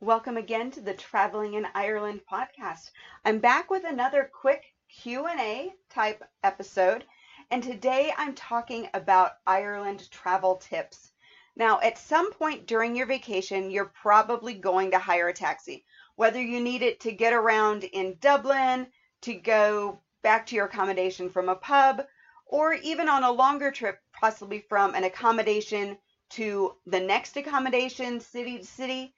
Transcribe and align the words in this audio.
Welcome 0.00 0.36
again 0.36 0.72
to 0.72 0.80
the 0.80 0.92
Traveling 0.92 1.54
in 1.54 1.66
Ireland 1.72 2.22
podcast. 2.30 2.90
I'm 3.24 3.38
back 3.38 3.70
with 3.70 3.84
another 3.86 4.28
quick 4.34 4.74
Q&A 4.90 5.72
type 5.88 6.22
episode, 6.42 7.04
and 7.52 7.62
today 7.62 8.12
I'm 8.18 8.34
talking 8.34 8.88
about 8.92 9.32
Ireland 9.46 10.10
travel 10.10 10.56
tips. 10.56 11.12
Now, 11.56 11.80
at 11.80 11.96
some 11.96 12.32
point 12.32 12.66
during 12.66 12.96
your 12.96 13.06
vacation, 13.06 13.70
you're 13.70 13.92
probably 14.02 14.54
going 14.54 14.90
to 14.90 14.98
hire 14.98 15.28
a 15.28 15.32
taxi, 15.32 15.86
whether 16.16 16.42
you 16.42 16.60
need 16.60 16.82
it 16.82 17.00
to 17.00 17.12
get 17.12 17.32
around 17.32 17.84
in 17.84 18.16
Dublin, 18.20 18.88
to 19.22 19.34
go 19.34 20.00
back 20.22 20.44
to 20.46 20.56
your 20.56 20.66
accommodation 20.66 21.30
from 21.30 21.48
a 21.48 21.56
pub, 21.56 22.04
or 22.46 22.74
even 22.74 23.08
on 23.08 23.22
a 23.22 23.30
longer 23.30 23.70
trip, 23.70 24.00
possibly 24.12 24.58
from 24.68 24.94
an 24.96 25.04
accommodation 25.04 25.96
to 26.30 26.74
the 26.84 27.00
next 27.00 27.36
accommodation, 27.36 28.18
city 28.18 28.58
to 28.58 28.66
city. 28.66 29.14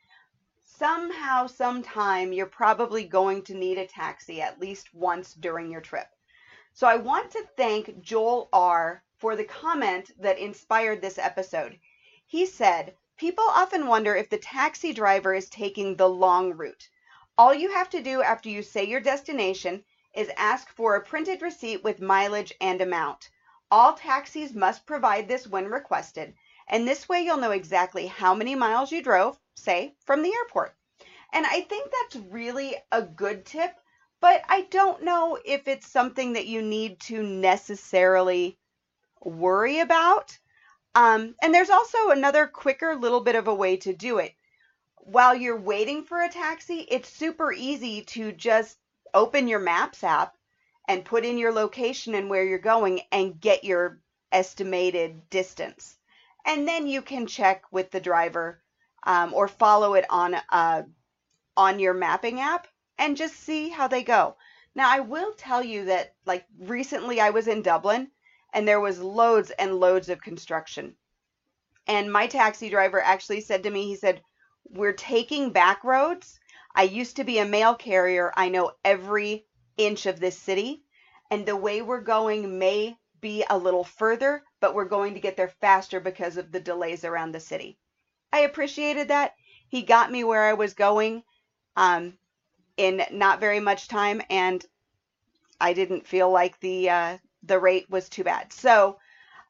Somehow, 0.68 1.46
sometime, 1.46 2.32
you're 2.32 2.44
probably 2.44 3.04
going 3.04 3.42
to 3.44 3.54
need 3.54 3.78
a 3.78 3.86
taxi 3.86 4.42
at 4.42 4.58
least 4.58 4.92
once 4.92 5.32
during 5.32 5.70
your 5.70 5.80
trip. 5.80 6.08
So 6.72 6.88
I 6.88 6.96
want 6.96 7.30
to 7.30 7.48
thank 7.56 8.00
Joel 8.00 8.48
R. 8.52 9.04
for 9.16 9.36
the 9.36 9.44
comment 9.44 10.10
that 10.18 10.38
inspired 10.40 11.00
this 11.00 11.18
episode. 11.18 11.78
He 12.26 12.46
said, 12.46 12.96
People 13.16 13.44
often 13.48 13.86
wonder 13.86 14.16
if 14.16 14.28
the 14.28 14.38
taxi 14.38 14.92
driver 14.92 15.32
is 15.32 15.48
taking 15.48 15.94
the 15.94 16.08
long 16.08 16.52
route. 16.52 16.90
All 17.38 17.54
you 17.54 17.70
have 17.70 17.88
to 17.90 18.02
do 18.02 18.20
after 18.20 18.48
you 18.48 18.64
say 18.64 18.82
your 18.82 19.00
destination 19.00 19.84
is 20.14 20.30
ask 20.36 20.68
for 20.70 20.96
a 20.96 21.04
printed 21.04 21.42
receipt 21.42 21.84
with 21.84 22.00
mileage 22.00 22.52
and 22.60 22.80
amount. 22.80 23.30
All 23.70 23.94
taxis 23.94 24.52
must 24.52 24.84
provide 24.84 25.28
this 25.28 25.46
when 25.46 25.70
requested, 25.70 26.34
and 26.66 26.88
this 26.88 27.08
way 27.08 27.20
you'll 27.22 27.36
know 27.36 27.52
exactly 27.52 28.08
how 28.08 28.34
many 28.34 28.56
miles 28.56 28.90
you 28.90 29.00
drove, 29.00 29.38
say, 29.56 29.94
from 30.04 30.22
the 30.22 30.32
airport. 30.32 30.76
And 31.32 31.44
I 31.44 31.62
think 31.62 31.90
that's 31.90 32.24
really 32.30 32.76
a 32.92 33.02
good 33.02 33.44
tip, 33.44 33.74
but 34.20 34.42
I 34.48 34.62
don't 34.70 35.02
know 35.02 35.38
if 35.44 35.66
it's 35.66 35.86
something 35.90 36.34
that 36.34 36.46
you 36.46 36.62
need 36.62 37.00
to 37.00 37.22
necessarily 37.22 38.58
worry 39.20 39.80
about. 39.80 40.38
Um, 40.94 41.34
and 41.42 41.52
there's 41.52 41.70
also 41.70 42.10
another 42.10 42.46
quicker 42.46 42.96
little 42.96 43.20
bit 43.20 43.34
of 43.34 43.48
a 43.48 43.54
way 43.54 43.76
to 43.78 43.92
do 43.92 44.18
it. 44.18 44.34
While 44.98 45.34
you're 45.34 45.60
waiting 45.60 46.04
for 46.04 46.20
a 46.20 46.30
taxi, 46.30 46.86
it's 46.88 47.08
super 47.08 47.52
easy 47.52 48.02
to 48.02 48.32
just 48.32 48.78
open 49.12 49.48
your 49.48 49.60
Maps 49.60 50.02
app 50.04 50.36
and 50.88 51.04
put 51.04 51.24
in 51.24 51.38
your 51.38 51.52
location 51.52 52.14
and 52.14 52.30
where 52.30 52.44
you're 52.44 52.58
going 52.58 53.02
and 53.12 53.40
get 53.40 53.64
your 53.64 54.00
estimated 54.32 55.28
distance. 55.28 55.96
And 56.44 56.66
then 56.66 56.86
you 56.86 57.02
can 57.02 57.26
check 57.26 57.64
with 57.72 57.90
the 57.90 58.00
driver 58.00 58.62
um, 59.06 59.32
or 59.32 59.48
follow 59.48 59.94
it 59.94 60.04
on 60.10 60.36
uh, 60.50 60.82
on 61.56 61.78
your 61.78 61.94
mapping 61.94 62.40
app 62.40 62.66
and 62.98 63.16
just 63.16 63.36
see 63.36 63.68
how 63.70 63.88
they 63.88 64.02
go. 64.02 64.36
Now, 64.74 64.90
I 64.90 65.00
will 65.00 65.32
tell 65.32 65.62
you 65.62 65.86
that, 65.86 66.14
like 66.26 66.44
recently, 66.58 67.20
I 67.20 67.30
was 67.30 67.48
in 67.48 67.62
Dublin 67.62 68.10
and 68.52 68.68
there 68.68 68.80
was 68.80 68.98
loads 68.98 69.50
and 69.50 69.80
loads 69.80 70.08
of 70.10 70.20
construction. 70.20 70.96
And 71.86 72.12
my 72.12 72.26
taxi 72.26 72.68
driver 72.68 73.00
actually 73.00 73.40
said 73.40 73.62
to 73.62 73.70
me, 73.70 73.86
he 73.86 73.96
said, 73.96 74.22
We're 74.68 74.92
taking 74.92 75.50
back 75.50 75.84
roads. 75.84 76.38
I 76.74 76.82
used 76.82 77.16
to 77.16 77.24
be 77.24 77.38
a 77.38 77.46
mail 77.46 77.74
carrier. 77.74 78.32
I 78.36 78.48
know 78.50 78.72
every 78.84 79.46
inch 79.76 80.04
of 80.06 80.20
this 80.20 80.38
city. 80.38 80.82
And 81.30 81.46
the 81.46 81.56
way 81.56 81.80
we're 81.80 82.00
going 82.00 82.58
may 82.58 82.98
be 83.20 83.44
a 83.48 83.56
little 83.56 83.84
further, 83.84 84.42
but 84.60 84.74
we're 84.74 84.84
going 84.84 85.14
to 85.14 85.20
get 85.20 85.36
there 85.36 85.52
faster 85.60 86.00
because 86.00 86.36
of 86.36 86.52
the 86.52 86.60
delays 86.60 87.04
around 87.04 87.32
the 87.32 87.40
city. 87.40 87.78
I 88.36 88.40
appreciated 88.40 89.08
that. 89.08 89.34
He 89.68 89.80
got 89.80 90.12
me 90.12 90.22
where 90.22 90.44
I 90.44 90.52
was 90.52 90.74
going 90.74 91.22
um, 91.74 92.18
in 92.76 93.02
not 93.10 93.40
very 93.40 93.60
much 93.60 93.88
time, 93.88 94.20
and 94.28 94.62
I 95.58 95.72
didn't 95.72 96.06
feel 96.06 96.30
like 96.30 96.60
the 96.60 96.90
uh, 96.90 97.18
the 97.44 97.58
rate 97.58 97.88
was 97.88 98.10
too 98.10 98.24
bad. 98.24 98.52
So, 98.52 98.98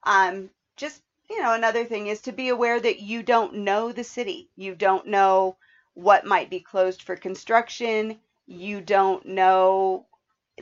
um, 0.04 0.50
just, 0.76 1.02
you 1.28 1.42
know, 1.42 1.52
another 1.54 1.84
thing 1.84 2.06
is 2.06 2.20
to 2.22 2.32
be 2.32 2.50
aware 2.50 2.78
that 2.78 3.00
you 3.00 3.24
don't 3.24 3.54
know 3.54 3.90
the 3.90 4.04
city. 4.04 4.50
You 4.54 4.76
don't 4.76 5.08
know 5.08 5.56
what 5.94 6.24
might 6.24 6.48
be 6.48 6.60
closed 6.60 7.02
for 7.02 7.16
construction. 7.16 8.20
You 8.46 8.80
don't 8.80 9.26
know 9.26 10.06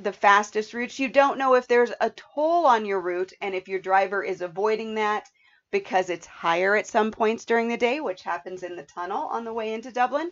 the 0.00 0.14
fastest 0.14 0.72
routes. 0.72 0.98
You 0.98 1.10
don't 1.10 1.36
know 1.36 1.56
if 1.56 1.68
there's 1.68 1.92
a 2.00 2.08
toll 2.08 2.64
on 2.64 2.86
your 2.86 3.00
route 3.00 3.34
and 3.42 3.54
if 3.54 3.68
your 3.68 3.80
driver 3.80 4.24
is 4.24 4.40
avoiding 4.40 4.94
that 4.94 5.28
because 5.74 6.08
it's 6.08 6.24
higher 6.24 6.76
at 6.76 6.86
some 6.86 7.10
points 7.10 7.44
during 7.44 7.66
the 7.66 7.76
day, 7.76 7.98
which 7.98 8.22
happens 8.22 8.62
in 8.62 8.76
the 8.76 8.84
tunnel 8.84 9.26
on 9.26 9.42
the 9.42 9.52
way 9.52 9.74
into 9.74 9.90
Dublin, 9.90 10.30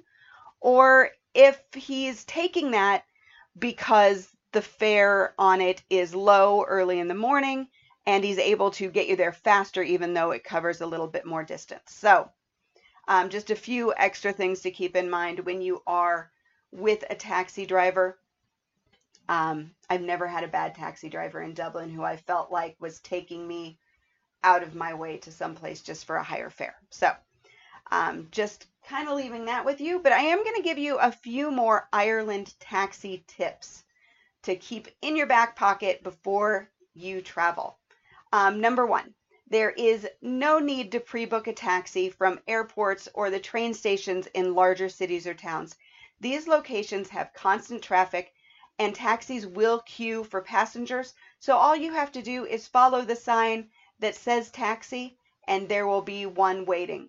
or 0.61 1.11
if 1.35 1.61
he's 1.75 2.23
taking 2.27 2.71
that 2.71 3.05
because 3.59 4.29
the 4.53 4.63
fare 4.63 5.35
on 5.41 5.61
it 5.61 5.83
is 5.91 6.15
low 6.15 6.63
early 6.63 7.01
in 7.01 7.09
the 7.09 7.15
morning 7.15 7.67
and 8.07 8.23
he's 8.23 8.39
able 8.39 8.71
to 8.71 8.89
get 8.89 9.09
you 9.09 9.17
there 9.17 9.33
faster 9.33 9.83
even 9.83 10.15
though 10.15 10.31
it 10.31 10.45
covers 10.45 10.81
a 10.81 10.87
little 10.87 11.09
bit 11.09 11.27
more 11.27 11.43
distance. 11.43 11.93
So 11.93 12.31
um, 13.09 13.29
just 13.29 13.51
a 13.51 13.57
few 13.57 13.93
extra 13.97 14.33
things 14.33 14.61
to 14.61 14.71
keep 14.71 14.95
in 14.95 15.11
mind 15.11 15.41
when 15.41 15.61
you 15.61 15.83
are 15.89 16.31
with 16.71 17.03
a 17.11 17.17
taxi 17.17 17.67
driver. 17.67 18.17
Um, 19.29 19.73
I've 19.91 20.03
never 20.03 20.29
had 20.29 20.45
a 20.45 20.49
bad 20.49 20.77
taxi 20.77 21.09
driver 21.09 21.43
in 21.43 21.53
Dublin 21.53 21.91
who 21.91 22.05
I 22.05 22.17
felt 22.17 22.53
like 22.53 22.77
was 22.79 23.01
taking 23.01 23.49
me 23.49 23.81
out 24.45 24.63
of 24.63 24.75
my 24.75 24.95
way 24.95 25.17
to 25.19 25.33
someplace 25.33 25.81
just 25.83 26.05
for 26.05 26.17
a 26.17 26.23
higher 26.23 26.51
fare. 26.51 26.77
So 26.91 27.13
um, 27.91 28.29
just 28.31 28.67
kind 28.89 29.09
of 29.09 29.17
leaving 29.17 29.45
that 29.45 29.65
with 29.65 29.81
you, 29.81 29.99
but 29.99 30.13
I 30.13 30.21
am 30.21 30.43
going 30.43 30.57
to 30.57 30.63
give 30.63 30.79
you 30.79 30.99
a 30.99 31.13
few 31.13 31.51
more 31.51 31.89
Ireland 31.93 32.55
taxi 32.59 33.25
tips 33.27 33.85
to 34.43 34.57
keep 34.57 34.89
in 35.03 35.17
your 35.17 35.27
back 35.27 35.55
pocket 35.55 36.03
before 36.03 36.71
you 36.95 37.23
travel. 37.23 37.79
Um, 38.33 38.61
number 38.61 38.87
one, 38.87 39.15
there 39.47 39.71
is 39.71 40.09
no 40.23 40.59
need 40.59 40.93
to 40.93 41.01
pre 41.01 41.27
book 41.27 41.47
a 41.47 41.53
taxi 41.53 42.09
from 42.09 42.41
airports 42.49 43.09
or 43.15 43.29
the 43.29 43.39
train 43.39 43.75
stations 43.75 44.27
in 44.29 44.55
larger 44.55 44.89
cities 44.89 45.27
or 45.27 45.35
towns. 45.35 45.77
These 46.21 46.49
locations 46.49 47.11
have 47.11 47.35
constant 47.35 47.83
traffic 47.83 48.33
and 48.79 48.95
taxis 48.95 49.47
will 49.47 49.81
queue 49.81 50.25
for 50.25 50.41
passengers. 50.41 51.15
So 51.39 51.57
all 51.57 51.77
you 51.77 51.93
have 51.93 52.11
to 52.13 52.23
do 52.23 52.47
is 52.47 52.67
follow 52.67 53.03
the 53.03 53.17
sign 53.17 53.69
that 54.03 54.15
says 54.15 54.51
taxi 54.51 55.17
and 55.49 55.69
there 55.69 55.87
will 55.87 56.03
be 56.03 56.27
one 56.27 56.67
waiting 56.67 57.09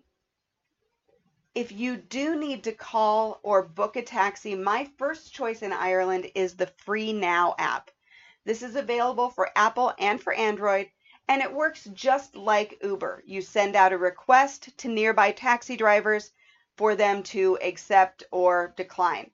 if 1.54 1.70
you 1.70 1.96
do 1.96 2.34
need 2.34 2.64
to 2.64 2.72
call 2.72 3.38
or 3.44 3.62
book 3.62 3.94
a 3.94 4.02
taxi, 4.02 4.56
my 4.56 4.90
first 4.98 5.32
choice 5.32 5.62
in 5.62 5.72
Ireland 5.72 6.30
is 6.34 6.56
the 6.56 6.66
Free 6.66 7.12
Now 7.12 7.54
app. 7.58 7.92
This 8.44 8.62
is 8.62 8.74
available 8.74 9.30
for 9.30 9.50
Apple 9.54 9.94
and 9.98 10.20
for 10.20 10.32
Android, 10.32 10.90
and 11.28 11.40
it 11.40 11.52
works 11.52 11.84
just 11.92 12.34
like 12.34 12.80
Uber. 12.82 13.22
You 13.24 13.40
send 13.40 13.76
out 13.76 13.92
a 13.92 13.98
request 13.98 14.76
to 14.78 14.88
nearby 14.88 15.30
taxi 15.30 15.76
drivers 15.76 16.32
for 16.76 16.96
them 16.96 17.22
to 17.22 17.56
accept 17.62 18.24
or 18.32 18.74
decline. 18.76 19.30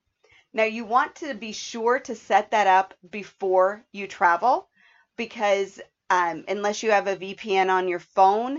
Now, 0.53 0.65
you 0.65 0.84
want 0.84 1.15
to 1.16 1.32
be 1.32 1.53
sure 1.53 1.99
to 2.00 2.15
set 2.15 2.50
that 2.50 2.66
up 2.66 2.93
before 3.09 3.87
you 3.93 4.06
travel 4.06 4.69
because 5.16 5.81
um, 6.10 6.44
unless 6.48 6.82
you 6.82 6.91
have 6.91 7.06
a 7.06 7.16
VPN 7.16 7.71
on 7.71 7.87
your 7.87 8.00
phone, 8.00 8.59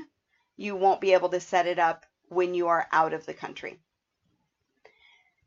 you 0.56 0.76
won't 0.76 1.02
be 1.02 1.14
able 1.14 1.30
to 1.30 1.40
set 1.42 1.68
it 1.68 1.78
up 1.78 2.06
when 2.30 2.54
you 2.54 2.70
are 2.70 2.88
out 2.94 3.14
of 3.14 3.26
the 3.26 3.34
country. 3.34 3.78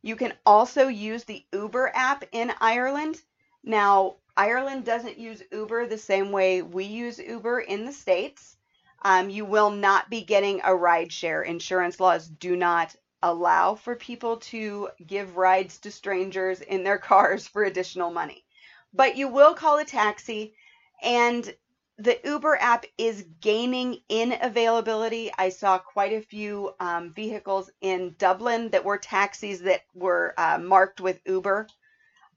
You 0.02 0.16
can 0.16 0.34
also 0.44 0.88
use 0.88 1.24
the 1.24 1.42
Uber 1.54 1.90
app 1.94 2.24
in 2.30 2.52
Ireland. 2.60 3.22
Now, 3.62 4.16
Ireland 4.36 4.84
doesn't 4.84 5.16
use 5.16 5.42
Uber 5.50 5.86
the 5.86 5.96
same 5.96 6.30
way 6.30 6.60
we 6.60 6.84
use 6.84 7.18
Uber 7.18 7.60
in 7.60 7.86
the 7.86 7.92
States. 7.92 8.58
Um, 9.02 9.30
you 9.30 9.46
will 9.46 9.70
not 9.70 10.10
be 10.10 10.20
getting 10.20 10.60
a 10.62 10.76
ride 10.76 11.10
share. 11.10 11.42
Insurance 11.42 12.00
laws 12.00 12.28
do 12.28 12.54
not 12.54 12.94
allow 13.22 13.76
for 13.76 13.96
people 13.96 14.36
to 14.36 14.90
give 15.06 15.38
rides 15.38 15.78
to 15.78 15.90
strangers 15.90 16.60
in 16.60 16.84
their 16.84 16.98
cars 17.10 17.48
for 17.48 17.64
additional 17.64 18.10
money. 18.10 18.44
But 18.92 19.16
you 19.16 19.28
will 19.28 19.54
call 19.54 19.78
a 19.78 19.84
taxi, 19.86 20.54
and 21.02 21.54
the 21.98 22.18
Uber 22.24 22.56
app 22.60 22.84
is 22.98 23.24
gaining 23.40 24.00
in 24.08 24.36
availability. 24.40 25.30
I 25.36 25.50
saw 25.50 25.78
quite 25.78 26.12
a 26.12 26.22
few 26.22 26.74
um, 26.80 27.12
vehicles 27.14 27.70
in 27.80 28.16
Dublin 28.18 28.70
that 28.70 28.84
were 28.84 28.98
taxis 28.98 29.60
that 29.60 29.82
were 29.94 30.34
uh, 30.36 30.58
marked 30.58 31.00
with 31.00 31.20
Uber. 31.24 31.68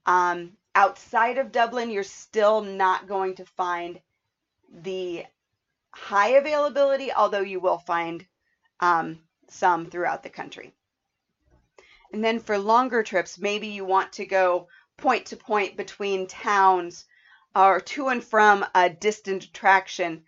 Um, 0.06 0.52
outside 0.74 1.38
of 1.38 1.50
Dublin, 1.50 1.90
you're 1.90 2.04
still 2.04 2.60
not 2.60 3.08
going 3.08 3.34
to 3.36 3.44
find 3.44 4.00
the 4.72 5.24
high 5.90 6.30
availability, 6.30 7.12
although 7.12 7.40
you 7.40 7.58
will 7.58 7.78
find 7.78 8.24
um, 8.78 9.18
some 9.48 9.86
throughout 9.86 10.22
the 10.22 10.30
country. 10.30 10.72
And 12.12 12.24
then 12.24 12.38
for 12.38 12.58
longer 12.58 13.02
trips, 13.02 13.38
maybe 13.38 13.68
you 13.68 13.84
want 13.84 14.12
to 14.14 14.24
go 14.24 14.68
point 14.96 15.26
to 15.26 15.36
point 15.36 15.76
between 15.76 16.26
towns 16.28 17.04
or 17.54 17.80
to 17.80 18.08
and 18.08 18.22
from 18.22 18.66
a 18.74 18.90
distant 18.90 19.44
attraction, 19.44 20.24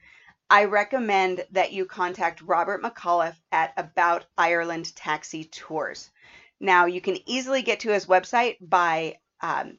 I 0.49 0.65
recommend 0.65 1.45
that 1.53 1.73
you 1.73 1.85
contact 1.87 2.43
Robert 2.43 2.83
McAuliffe 2.83 3.41
at 3.53 3.73
About 3.77 4.27
Ireland 4.37 4.97
Taxi 4.97 5.45
Tours. 5.45 6.11
Now, 6.59 6.87
you 6.87 7.01
can 7.01 7.19
easily 7.29 7.63
get 7.63 7.79
to 7.81 7.93
his 7.93 8.07
website 8.07 8.57
by 8.61 9.19
um, 9.41 9.79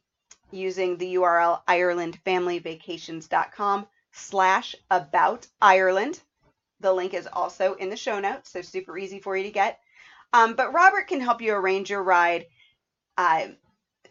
using 0.52 0.98
the 0.98 1.16
URL 1.16 1.62
IrelandFamilyVacations.com 1.68 3.88
slash 4.14 4.76
about 4.90 5.48
Ireland. 5.62 6.22
The 6.80 6.94
link 6.94 7.14
is 7.14 7.28
also 7.28 7.74
in 7.76 7.90
the 7.90 7.98
show 7.98 8.20
notes, 8.20 8.52
so 8.52 8.62
super 8.62 8.98
easy 8.98 9.20
for 9.20 9.38
you 9.38 9.44
to 9.44 9.52
get. 9.52 9.80
Um, 10.34 10.56
but 10.56 10.74
Robert 10.74 11.08
can 11.08 11.20
help 11.20 11.42
you 11.42 11.54
arrange 11.54 11.90
your 11.90 12.04
ride 12.04 12.48
uh, 13.18 13.48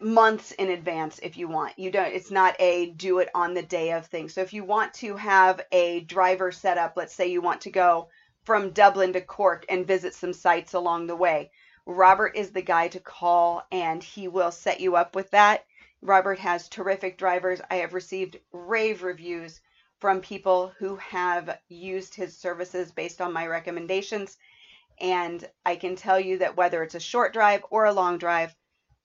months 0.01 0.51
in 0.53 0.69
advance 0.69 1.19
if 1.21 1.37
you 1.37 1.47
want. 1.47 1.77
You 1.77 1.91
don't. 1.91 2.13
It's 2.13 2.31
not 2.31 2.55
a 2.59 2.87
do 2.91 3.19
it 3.19 3.29
on 3.35 3.53
the 3.53 3.61
day 3.61 3.91
of 3.91 4.07
thing. 4.07 4.29
So 4.29 4.41
if 4.41 4.53
you 4.53 4.63
want 4.63 4.93
to 4.95 5.15
have 5.15 5.61
a 5.71 6.01
driver 6.01 6.51
set 6.51 6.77
up, 6.77 6.93
let's 6.95 7.13
say 7.13 7.27
you 7.27 7.41
want 7.41 7.61
to 7.61 7.71
go 7.71 8.09
from 8.43 8.71
Dublin 8.71 9.13
to 9.13 9.21
Cork 9.21 9.65
and 9.69 9.85
visit 9.85 10.15
some 10.15 10.33
sites 10.33 10.73
along 10.73 11.07
the 11.07 11.15
way, 11.15 11.51
Robert 11.85 12.35
is 12.35 12.51
the 12.51 12.61
guy 12.61 12.87
to 12.89 12.99
call, 12.99 13.63
and 13.71 14.03
he 14.03 14.27
will 14.27 14.51
set 14.51 14.79
you 14.79 14.95
up 14.95 15.15
with 15.15 15.29
that. 15.31 15.65
Robert 16.01 16.39
has 16.39 16.67
terrific 16.67 17.17
drivers. 17.17 17.61
I 17.69 17.75
have 17.75 17.93
received 17.93 18.39
rave 18.51 19.03
reviews 19.03 19.61
from 19.99 20.21
people 20.21 20.73
who 20.79 20.95
have 20.95 21.59
used 21.69 22.15
his 22.15 22.35
services 22.35 22.91
based 22.91 23.21
on 23.21 23.33
my 23.33 23.45
recommendations. 23.45 24.37
And 24.99 25.47
I 25.65 25.75
can 25.75 25.95
tell 25.95 26.19
you 26.19 26.39
that 26.39 26.57
whether 26.57 26.81
it's 26.81 26.95
a 26.95 26.99
short 26.99 27.33
drive 27.33 27.63
or 27.69 27.85
a 27.85 27.93
long 27.93 28.17
drive, 28.17 28.55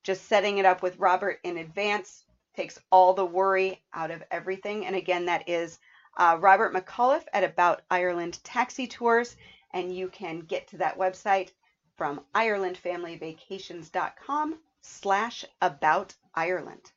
just 0.06 0.28
setting 0.28 0.58
it 0.58 0.64
up 0.64 0.82
with 0.82 1.00
Robert 1.00 1.40
in 1.42 1.58
advance 1.58 2.22
takes 2.54 2.78
all 2.92 3.12
the 3.12 3.26
worry 3.26 3.82
out 3.92 4.12
of 4.12 4.22
everything. 4.30 4.86
And 4.86 4.94
again, 4.94 5.26
that 5.26 5.48
is 5.48 5.80
uh, 6.16 6.38
Robert 6.40 6.72
McAuliffe 6.72 7.26
at 7.32 7.42
About 7.42 7.82
Ireland 7.90 8.38
Taxi 8.44 8.86
Tours. 8.86 9.36
And 9.74 9.92
you 9.92 10.06
can 10.08 10.42
get 10.42 10.68
to 10.68 10.76
that 10.78 10.96
website 10.96 11.50
from 11.96 12.20
IrelandFamilyVacations.com 12.36 14.58
slash 14.80 15.44
About 15.60 16.14
Ireland. 16.34 16.92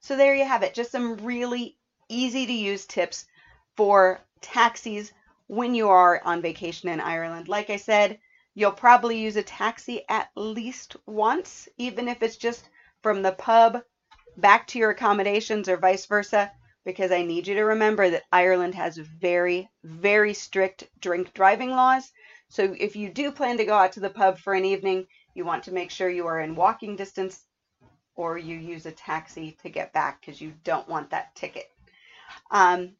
So 0.00 0.16
there 0.16 0.34
you 0.34 0.44
have 0.44 0.64
it. 0.64 0.74
Just 0.74 0.90
some 0.90 1.18
really 1.18 1.76
easy 2.08 2.46
to 2.46 2.52
use 2.52 2.84
tips 2.84 3.26
for 3.76 4.18
taxis 4.40 5.12
when 5.46 5.76
you 5.76 5.88
are 5.88 6.20
on 6.24 6.42
vacation 6.42 6.88
in 6.88 7.00
Ireland. 7.00 7.46
Like 7.46 7.70
I 7.70 7.76
said, 7.76 8.18
you'll 8.54 8.72
probably 8.72 9.18
use 9.18 9.36
a 9.36 9.42
taxi 9.42 10.02
at 10.08 10.28
least 10.36 10.96
once, 11.06 11.68
even 11.78 12.08
if 12.08 12.22
it's 12.22 12.36
just 12.36 12.68
from 13.02 13.22
the 13.22 13.32
pub 13.32 13.82
back 14.36 14.66
to 14.68 14.78
your 14.78 14.90
accommodations 14.90 15.68
or 15.68 15.76
vice 15.76 16.06
versa, 16.06 16.50
because 16.84 17.12
I 17.12 17.22
need 17.22 17.46
you 17.46 17.54
to 17.54 17.64
remember 17.64 18.10
that 18.10 18.24
Ireland 18.32 18.74
has 18.74 18.96
very, 18.96 19.68
very 19.84 20.34
strict 20.34 20.88
drink 21.00 21.32
driving 21.34 21.70
laws. 21.70 22.10
So 22.48 22.74
if 22.78 22.96
you 22.96 23.10
do 23.10 23.30
plan 23.30 23.58
to 23.58 23.64
go 23.64 23.74
out 23.74 23.92
to 23.92 24.00
the 24.00 24.10
pub 24.10 24.38
for 24.38 24.54
an 24.54 24.64
evening, 24.64 25.06
you 25.34 25.44
want 25.44 25.64
to 25.64 25.72
make 25.72 25.90
sure 25.90 26.08
you 26.08 26.26
are 26.26 26.40
in 26.40 26.56
walking 26.56 26.96
distance 26.96 27.44
or 28.16 28.36
you 28.36 28.56
use 28.56 28.86
a 28.86 28.92
taxi 28.92 29.56
to 29.62 29.68
get 29.68 29.92
back 29.92 30.20
because 30.20 30.40
you 30.40 30.52
don't 30.64 30.88
want 30.88 31.10
that 31.10 31.34
ticket. 31.34 31.70
Um, 32.50 32.96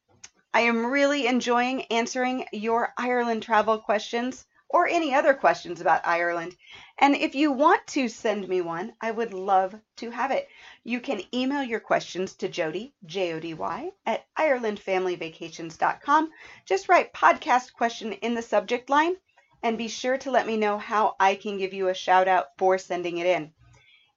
I 0.54 0.62
am 0.62 0.86
really 0.86 1.26
enjoying 1.26 1.82
answering 1.86 2.46
your 2.52 2.92
Ireland 2.96 3.42
travel 3.42 3.78
questions 3.78 4.46
or 4.72 4.86
any 4.86 5.12
other 5.12 5.34
questions 5.34 5.80
about 5.80 6.06
Ireland. 6.06 6.56
And 6.96 7.16
if 7.16 7.34
you 7.34 7.50
want 7.50 7.84
to 7.88 8.08
send 8.08 8.46
me 8.46 8.60
one, 8.60 8.92
I 9.00 9.10
would 9.10 9.34
love 9.34 9.74
to 9.96 10.10
have 10.10 10.30
it. 10.30 10.48
You 10.84 11.00
can 11.00 11.22
email 11.34 11.64
your 11.64 11.80
questions 11.80 12.36
to 12.36 12.48
Jody, 12.48 12.94
J 13.04 13.32
O 13.32 13.40
D 13.40 13.52
Y, 13.52 13.90
at 14.06 14.26
IrelandFamilyVacations.com. 14.38 16.30
Just 16.64 16.88
write 16.88 17.12
podcast 17.12 17.72
question 17.72 18.12
in 18.12 18.34
the 18.34 18.42
subject 18.42 18.88
line 18.88 19.16
and 19.60 19.76
be 19.76 19.88
sure 19.88 20.16
to 20.18 20.30
let 20.30 20.46
me 20.46 20.56
know 20.56 20.78
how 20.78 21.16
I 21.18 21.34
can 21.34 21.58
give 21.58 21.74
you 21.74 21.88
a 21.88 21.94
shout 21.94 22.28
out 22.28 22.56
for 22.56 22.78
sending 22.78 23.18
it 23.18 23.26
in. 23.26 23.52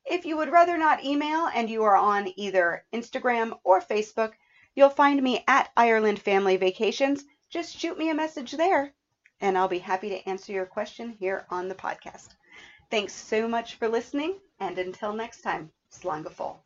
If 0.05 0.23
you 0.23 0.37
would 0.37 0.51
rather 0.51 0.77
not 0.77 1.03
email 1.03 1.47
and 1.47 1.67
you 1.67 1.83
are 1.83 1.97
on 1.97 2.31
either 2.35 2.85
Instagram 2.93 3.57
or 3.63 3.81
Facebook, 3.81 4.33
you'll 4.75 4.91
find 4.91 5.23
me 5.23 5.43
at 5.47 5.71
Ireland 5.75 6.21
Family 6.21 6.57
Vacations. 6.57 7.23
Just 7.49 7.75
shoot 7.75 7.97
me 7.97 8.09
a 8.09 8.15
message 8.15 8.51
there 8.51 8.93
and 9.43 9.57
I'll 9.57 9.67
be 9.67 9.79
happy 9.79 10.09
to 10.09 10.29
answer 10.29 10.53
your 10.53 10.65
question 10.65 11.09
here 11.19 11.45
on 11.49 11.67
the 11.67 11.75
podcast. 11.75 12.29
Thanks 12.89 13.13
so 13.13 13.47
much 13.47 13.75
for 13.75 13.89
listening, 13.89 14.39
and 14.61 14.79
until 14.79 15.13
next 15.13 15.41
time, 15.41 15.69
Slán 15.91 16.23
go 16.23 16.29
fóill. 16.29 16.59